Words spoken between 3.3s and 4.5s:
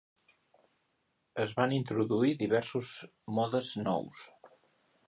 modes nous.